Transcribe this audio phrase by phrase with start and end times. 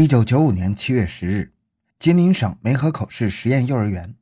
[0.00, 1.52] 一九九五年七月十日，
[1.98, 4.14] 吉林省梅河口市实验幼儿园，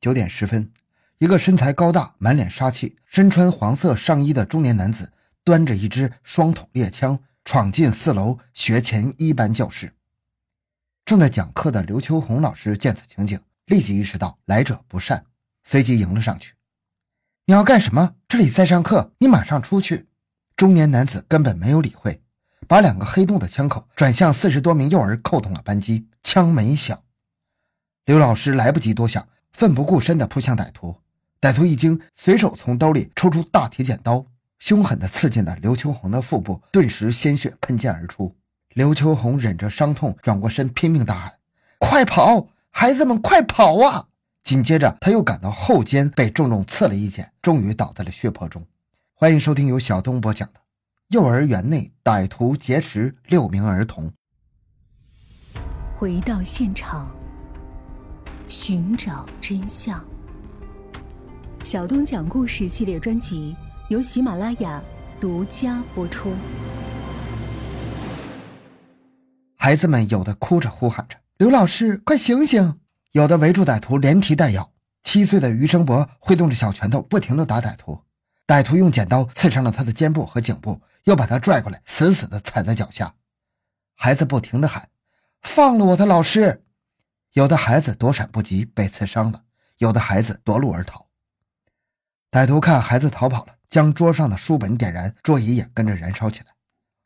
[0.00, 0.70] 九点十分，
[1.18, 5.10] 一个身材高大、满脸杀气、身穿黄色上衣的中年男子，
[5.42, 9.92] 端着一支双筒猎枪，闯进四楼学前一班教室。
[11.04, 15.26] 正在讲课的刘秋红老师见此情景，立即意识到来者不善，
[15.64, 16.54] 随即迎了上去
[17.46, 18.14] ：“你要干什么？
[18.28, 20.06] 这里在上课，你马上出去！”
[20.54, 22.22] 中年男子根本没有理会。
[22.68, 27.02] 把两个黑洞的枪口转向四十多名幼儿，扣动了扳机，枪没响。
[28.04, 30.96] 刘老师来不及多想，奋不顾身地扑向歹徒。
[31.40, 34.24] 歹徒一惊，随手从兜里抽出大铁剪刀，
[34.58, 38.34] 凶狠地刺进了刘秋红的腹部，顿时鲜血喷溅而出。
[38.70, 41.34] 刘秋红忍着伤痛，转过身，拼命大喊
[41.78, 42.48] ：“快跑！
[42.70, 44.06] 孩子们，快跑啊！”
[44.42, 48.66] 紧接着，他又感到后肩被重重刺了一剑，终于倒在了血泊中。
[49.14, 50.63] 欢迎收听由小东播讲的。
[51.14, 54.10] 幼儿园内，歹徒劫持六名儿童。
[55.94, 57.08] 回到现场，
[58.48, 60.04] 寻找真相。
[61.62, 63.54] 小东讲故事系列专辑
[63.90, 64.82] 由喜马拉雅
[65.20, 66.32] 独家播出。
[69.54, 72.80] 孩子们有的哭着呼喊着：“刘老师，快醒醒！”
[73.14, 74.72] 有的围住歹徒，连踢带咬。
[75.04, 78.00] 七岁的余生博挥动着小拳头，不停的打歹徒。
[78.46, 83.14] 歹徒用剪刀刺伤了他的肩部和颈部，又把他拽过来，死死地踩在脚下。
[83.94, 84.88] 孩子不停地喊
[85.40, 86.62] ：“放了我的老师！”
[87.32, 89.40] 有的孩子躲闪不及，被刺伤了；
[89.78, 91.06] 有的孩子夺路而逃。
[92.30, 96.46] 歹徒看孩子逃跑了，将桌上的书本点燃，桌椅也跟着燃烧起来。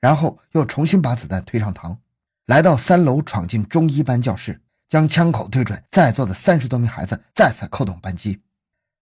[0.01, 1.97] 然后又重新把子弹推上膛，
[2.47, 8.43] 来到三楼，闯进中一班教室，将枪口对准在座的三十多名孩子，再次扣动扳机。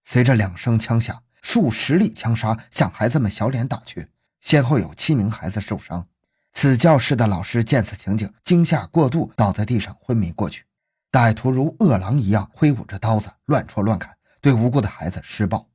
[0.04, 1.22] 随着两声枪响。
[1.42, 4.08] 数十粒枪杀向孩子们小脸打去，
[4.40, 6.06] 先后有七名孩子受伤。
[6.52, 10.64] 此教室的老师见此情景，惊吓过度，倒在地上昏迷过去。
[11.12, 15.68] 歹徒如饿狼一样挥舞着刀子，乱戳乱砍，对无辜的孩子施暴。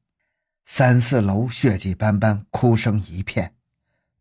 [0.66, 3.54] 三四楼血迹斑斑，哭声一片。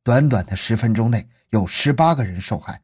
[0.03, 2.81] 短短的十分钟内，有十八个人受害，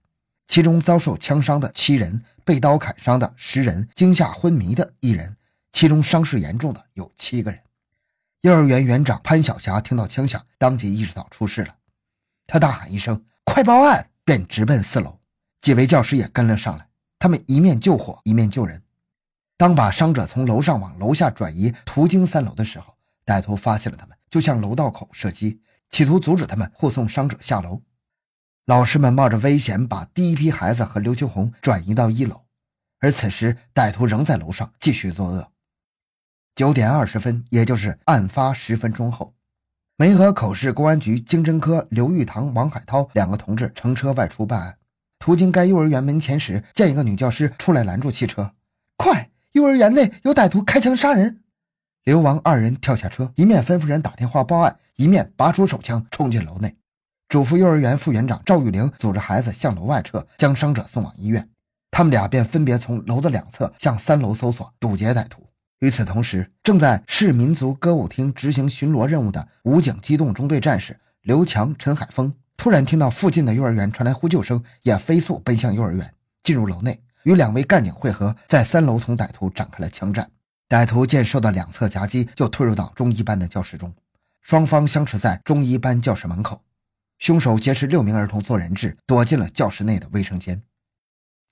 [0.47, 5.37] 其中遭受枪伤的七人，被刀砍伤的十人，惊吓昏迷的一人，
[5.72, 7.61] 其中伤势严重的有七个人。
[8.47, 11.75] 幼儿园园长潘晓霞听到枪响，当即意识到出事了，
[12.47, 15.19] 她大喊一声“快报案”，便直奔四楼。
[15.61, 16.87] 几位教师也跟了上来，
[17.19, 18.81] 他们一面救火，一面救人。
[19.57, 27.83] 当把伤者从楼上往楼下转移，途经三楼的时候，歹徒发现了他们，就向楼道口射击，企图阻止他们护送伤者下楼。
[28.67, 32.43] 老师们冒着危险把第一批孩子和刘秋红转移到一楼，
[33.01, 35.51] 而此时歹徒仍在楼上继续作恶。
[36.56, 39.34] 九点二十分，也就是案发十分钟后，
[39.99, 44.78] 梅河口市公安局经侦科刘玉堂、王海涛两个同志乘车外出办案，
[45.19, 48.53] 途经该幼儿园门前时，见一个女教师出来拦住汽车，
[48.97, 49.28] 快！
[49.53, 51.43] 幼儿园内有歹徒开枪杀人！
[52.05, 56.75] 刘王二人跳下车，一面吩咐人打电话报案，一面拔出手枪冲进楼内，
[57.28, 61.47] 嘱咐幼儿园副园长赵玉玲组织孩子向楼外撤，将伤者送往医院。
[61.91, 65.43] 他们俩便分别从楼的两侧向三楼搜索，堵截歹徒。
[65.81, 80.31] 与此同时，正在市民族歌舞厅执行巡逻任务的武警机动中队战士刘强、陈海峰突然听到附近的幼儿园传来呼救声，也飞速奔向幼儿园，进入楼内，与两位干警会合，在三楼同歹徒展开了枪战。
[80.69, 83.95] 歹徒见受到两侧夹击，就退入到中一班的教室中，
[84.41, 86.63] 双方相持在中一班教室门口。
[87.19, 90.63] 凶手劫持六名儿童做人质，躲进了教室内的卫生间。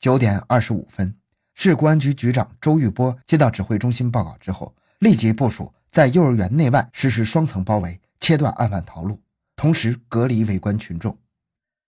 [0.00, 1.14] 九点二十五分。
[1.54, 9.22] 市公安局局长周玉波接到指挥中心报告之后，立即部署在幼儿园内外实施双层包围，切断案犯逃路，
[9.56, 11.16] 同时隔离围观群众。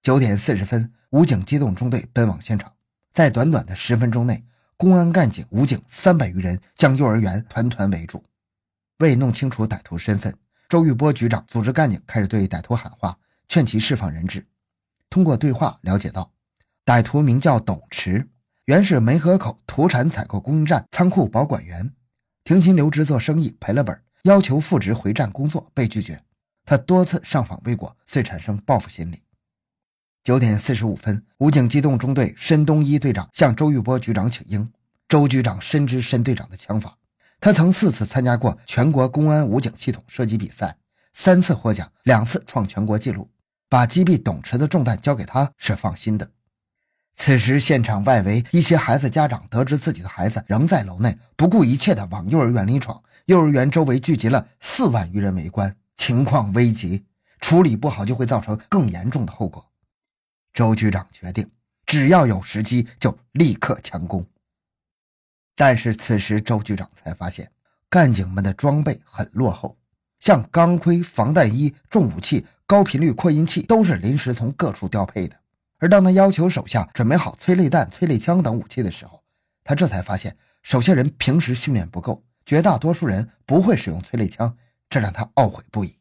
[0.03, 2.73] 九点四十分，武警机动中队奔往现场，
[3.13, 4.45] 在短短的十分钟内，
[4.77, 8.23] 公安干警、武警三百余人将幼儿园团团围住。
[8.99, 10.35] 为弄清楚歹徒身份，
[10.69, 13.19] 周玉波局长组织干警开始对歹徒喊话，
[13.49, 14.47] 劝其释放人质。
[15.11, 16.33] 通过对话了解到，
[16.85, 18.29] 歹徒名叫董池。
[18.67, 21.93] 原是梅河口土产采购供应站仓库保管员，
[22.43, 26.21] 停薪留职做生意赔了本，要求复职回站工作被拒绝。
[26.65, 29.23] 他多次上访未果，遂产生报复心理。
[30.25, 34.69] 九点四十五分，武警机动中队申东一队长向周玉波局长请缨。
[35.09, 36.99] 周局长深知申队长的枪法，
[37.39, 40.77] 他曾四次参加过全国公安武警系统射击比赛，
[41.13, 43.31] 三次获奖，两次创全国纪录。
[43.69, 46.33] 把击毙董池的重担交给他是放心的。
[47.17, 53.03] 此时，现场外围一些孩子家长得知自己的孩子仍在楼内，不顾一切地往幼儿园里闯。
[53.25, 57.05] 幼儿园周围聚集了四万余人围观，情况危急，
[57.41, 59.67] 处理不好就会造成更严重的后果。
[60.53, 61.51] 周局长决定
[61.87, 64.25] 只要有时机就立刻强攻。
[65.57, 67.51] 但是此时周局长才发现，
[67.89, 69.77] 干警们的装备很落后，
[70.21, 75.37] 像钢盔、防弹衣、重武器、高频率扩音器都是临时从各处调配的。
[75.79, 79.23] 而当他要求手下准备好催泪弹、催泪枪等武器的时候，
[79.63, 84.57] 他这才发现手下人平时训练不够，绝大多数人不会使用催泪枪，
[84.89, 85.99] 这让他懊悔不已。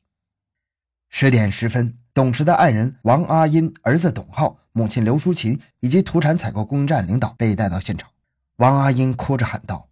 [1.10, 8.10] 十点十分，董池的爱人王阿英、儿子董浩、母亲刘淑琴以及土产采购供应站领导被带到现场。
[8.58, 9.90] 王阿英哭着喊道：“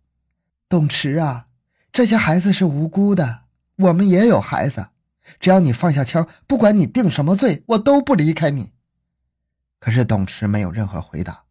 [0.69, 1.47] 董池啊，
[1.91, 3.41] 这些孩子是无辜的，
[3.75, 4.87] 我们也有孩子。
[5.39, 8.71] 只要你放下枪，不管你定什么罪，我都不离开你。”
[9.83, 11.43] 可是董池没有任何回答。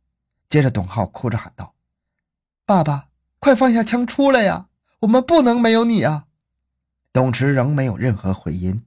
[0.49, 1.75] 接着，董浩哭着喊道
[2.65, 3.09] ：“爸爸，
[3.39, 4.69] 快放下枪出来呀！
[5.01, 6.25] 我们不能没有你啊！”
[7.13, 8.87] 董池仍没有任何回音。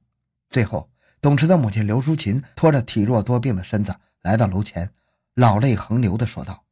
[0.50, 0.90] 最后，
[1.22, 4.92] 董池的母亲刘淑琴拖着体弱多病的身子来到楼前，
[5.36, 6.64] 老泪横流地说道。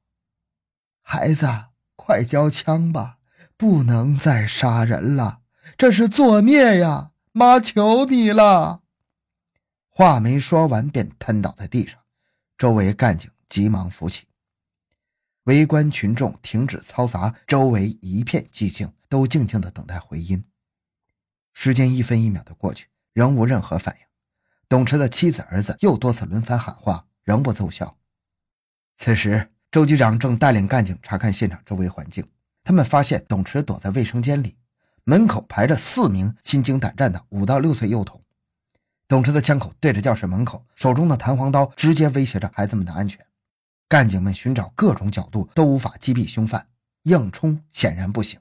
[1.03, 1.47] 孩子，
[1.95, 3.19] 快交枪吧！
[3.55, 5.41] 不能再杀人了，
[5.77, 7.11] 这是作孽呀！
[7.33, 8.81] 妈求你了。
[9.89, 11.99] 话没说完，便瘫倒在地上。
[12.63, 14.25] 周围干警急忙扶起。
[15.43, 20.41] 围观群众停止嘈杂，周围一片寂静，都静静的等待回音。
[21.51, 24.05] 时间一分一秒的过去，仍无任何反应。
[24.69, 27.97] 董池的妻子、儿子又多次轮番喊话，仍不奏效。
[28.95, 29.49] 此时。
[29.69, 32.25] 周局长正带领干警查看现场周围环境，
[32.63, 34.55] 他们发现董池躲在卫生间里，
[35.03, 38.22] 门口排着四名心惊胆战的五到六岁幼童。
[39.13, 43.23] 董池的枪口对着教室门口，手中的弹簧刀直接威胁着孩子们的安全。
[43.87, 46.67] 干警们寻找各种角度都无法击毙凶犯，
[47.03, 48.39] 硬冲显然不行。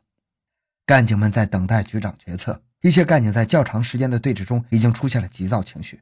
[0.86, 6.00] 干警们在等待局长决策，一些干警在较长时间的对峙中已经出现了急躁情绪。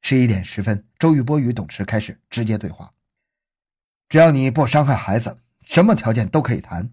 [0.00, 2.90] 十一点十分，周玉波与董池开始直接对话。
[4.08, 6.90] 只要你不伤害孩子，什么条件都可以谈，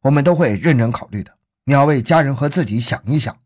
[0.00, 1.38] 我们都会认真考虑的。
[1.66, 3.38] 你要为家人和自己想一想，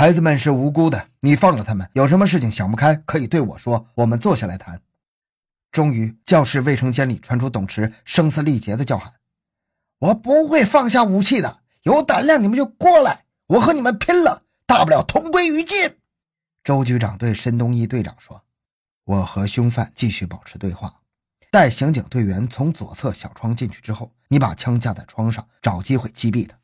[0.00, 4.80] 孩子们是无辜的，你放了他们，有什么事情想不开可以对我说，我们坐下来谈。
[5.70, 9.12] 终于，教室卫生间里传出董池声嘶力竭的叫喊
[10.00, 15.98] ：“我不会放下武器的，有胆量你们就过来，我和你们拼了，大不了同归于尽。”
[16.64, 18.42] 周局长对申东一队长说
[19.04, 20.94] ：“我和凶犯继续保持对话。”
[21.52, 26.56] 待刑警队员从左侧小窗进去之后，你把枪架在窗上，找机会击毙他，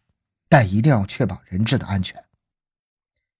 [0.48, 2.18] 但一定要确保人质的安全。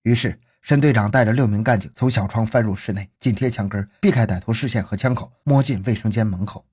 [0.06, 6.64] 于是，申队长带着六名干警从小窗翻入室内，紧贴墙根，避开歹徒视线和枪口，摸进卫生间门口。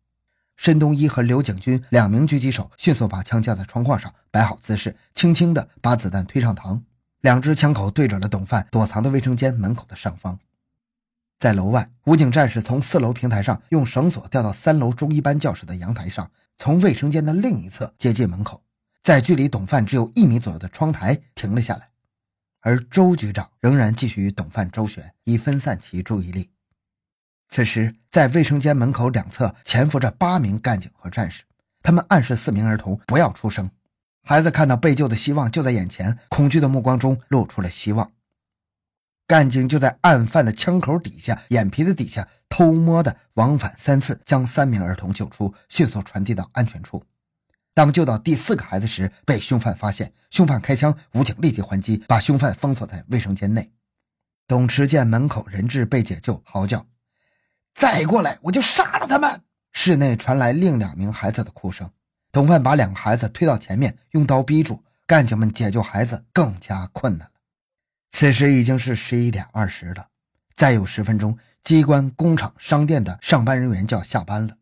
[0.56, 6.84] 申东一和刘景军两名狙击手迅速把枪架在窗框上，摆好姿势，轻轻地把子弹推上膛，
[7.22, 10.38] 两支枪口对准了董犯躲藏的卫生间门口的上方。
[11.40, 16.30] 在楼外，武警战士从四楼平台上用绳索吊到三楼中一班教室的阳台上，
[16.60, 18.62] 从卫生间的另一侧接近门口，
[19.02, 21.90] 在距离董范只有一米左右的窗台停了下来。
[22.64, 26.50] 而周局长仍然继续与董范周旋，以分散其注意力。
[27.50, 31.44] 此时，在卫生间门口两侧潜伏着八名干警和战士，
[31.84, 33.70] 他们暗示四名儿童不要出声。
[34.24, 38.14] 孩子看到被救的希望就在眼前，恐惧的目光中露出了希望。
[39.28, 47.04] 干警就在案犯的枪口底下、眼皮子底下偷摸的往返三次，将三名儿童救出，迅速传递到安全处。
[47.74, 53.72] 当救到第四个孩子时，被凶犯发现，凶犯开枪，武警立即还击，把凶犯封锁在卫生间内。
[54.48, 56.86] 董池见门口人质被解救，嚎叫
[57.74, 59.42] ：“再过来，我就杀了他们！”
[59.74, 61.90] 室内传来另两名孩子的哭声。
[62.32, 64.84] 董范把两个孩子推到前面，用刀逼住。
[65.06, 67.34] 干警们解救孩子更加困难了。
[68.10, 70.08] 此时已经是十一点二十了，
[70.56, 74.56] 再有十分钟，机关、工厂、商店的上班人员就要下班了，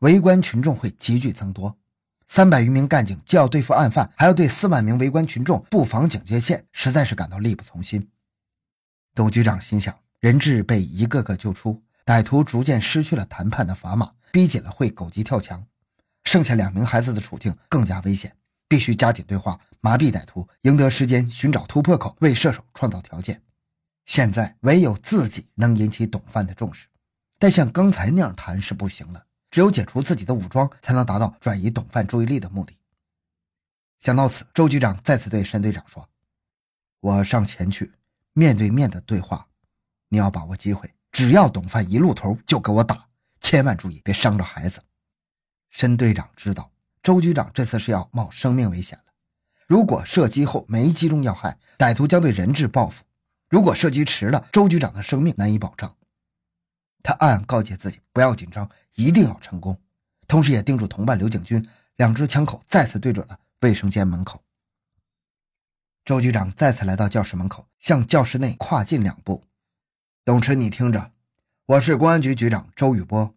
[0.00, 1.78] 围观群众会急剧增多。
[2.28, 8.10] 三百余名干警既要对付案犯，还要对四万名围观群众布防警戒线，实在是感到力不从心。
[9.14, 15.66] 董局长心想：人质被一个个救出，歹徒逐渐失去了谈判的砝码，逼紧了会狗急跳墙，
[16.24, 18.36] 剩下两名孩子的处境更加危险。
[18.68, 23.40] 必须加紧对话，麻痹歹徒，赢得时间，寻找突破口，为射手创造条件。
[24.04, 26.88] 现在唯有自己能引起董范的重视，
[27.38, 29.26] 但像刚才那样谈是不行了。
[29.50, 32.76] 只有解除自己的武装，才能达到转移董范注意力的目的。
[33.98, 36.08] 想到此，周局长再次对申队长说
[37.00, 37.92] ：“我上前去，
[38.32, 39.46] 面对面的对话，
[40.08, 43.06] 你要把握机会，只要董范一露头，就给我打，
[43.40, 44.82] 千万注意别伤着孩子。”
[45.70, 46.70] 申队长知道。
[47.02, 49.04] 周局长这次是要冒生命危险了。
[49.68, 53.04] 如果射击后没击中要害，歹徒将对人质报复；
[53.48, 55.96] 如果射击迟了，周局长的生命难以保障。
[57.06, 59.80] 他暗暗告诫自己不要紧张，一定要成功。
[60.26, 64.42] 同时也叮嘱同伴刘景军，两支枪口再次对准了卫生间门口。
[66.04, 69.44] 周局长再次来到教室门口，向教室内跨进两步。
[70.24, 71.12] 董池，你听着，
[71.66, 73.32] 我是公安局局长周宇波，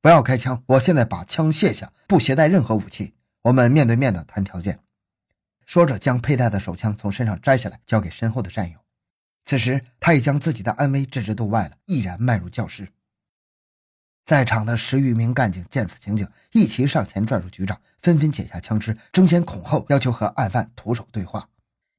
[0.00, 4.78] 不要开枪，我现在把枪卸下，不携带任何武器，我们面对面的谈条件。
[5.66, 8.78] 说着，将佩戴的手枪从身上摘下来，交给身后的战友。
[9.44, 12.92] 此时，他已将自己的安危置之度外了，毅然迈入教室。
[14.28, 21.48] 在场的十余名干警见此情景，一齐上前拽住局长，纷纷解下枪支，争先恐后要求和案犯徒手对话。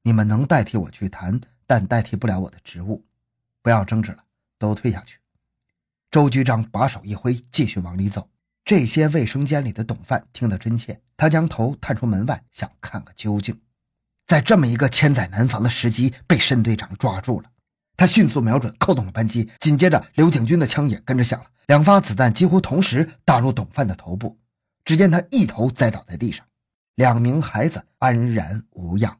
[0.02, 3.04] 你们能代替我去谈，但代替不了我的职务。
[3.62, 4.22] 不要争执了，
[4.60, 5.18] 都退下去。
[6.08, 8.30] 周局长把手一挥，继续往里走。
[8.64, 13.60] 这些卫生间里的董范听得真切，他将头探出门外，想看个究竟。
[14.28, 17.50] 在这么一个千载难逢的时机，被申队长抓住了。
[18.00, 24.38] 他迅速瞄准，扣动了扳机，紧接着刘景军的枪也跟着响了，两发子弹几乎同时打入董范的头部。
[24.86, 26.46] 只见他一头栽倒在地上，
[26.94, 29.18] 两名孩子安然无恙。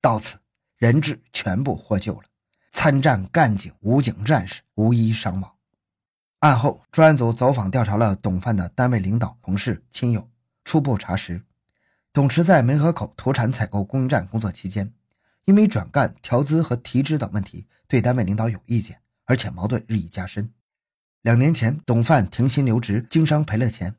[0.00, 0.36] 到此，
[0.78, 2.24] 人质全部获救了，
[2.72, 5.52] 参战干警、武警战士无一伤亡。
[6.40, 10.28] 案后，专案组走访调查了董范的单位领导、同事、亲友，
[10.64, 11.40] 初步查实，
[12.12, 14.92] 董池在梅河口土产采购供应站工作期间，
[15.48, 20.52] 因为转干、调资和提支等问题，对单位领导有意见，而且矛盾日益加深。
[21.22, 23.94] 两年前，董范停薪留职，经商赔了钱。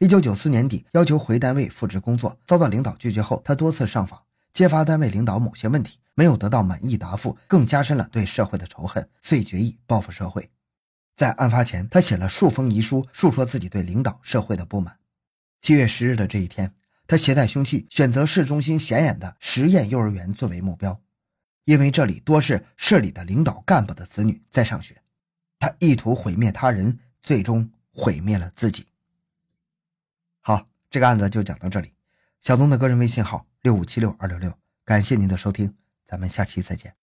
[0.00, 4.20] 一九九四年底，要求回单位复职工作，遭到领导拒绝后，他多次上访。
[4.52, 10.50] 揭发单位领导某些问题，没有得到满意答复，更加深了对社会的仇恨，遂决意报复社会。
[11.16, 14.98] 在案发前，他写了数封遗书，述说自己对领导、社会的不满。
[15.62, 16.74] 七月十日的这一天，
[17.12, 20.98] 他携带凶器，选择市中心显眼的实验幼儿园作为目标，
[21.66, 24.98] 因为这里多是市里的领导干部的子女在上学。
[25.58, 28.86] 他意图毁灭他人，最终毁灭了自己。
[30.40, 31.92] 好，这个案子就讲到这里。
[32.40, 33.46] 小东的个人微信号。
[33.60, 34.50] 六五七六二六六，
[34.82, 35.76] 感谢您的收听，
[36.06, 37.01] 咱们下期再见。